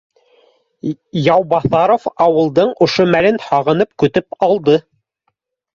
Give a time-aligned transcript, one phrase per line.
[1.27, 4.85] Яубаҫаров ауылдың ошо мәлен һағынып көтөп алды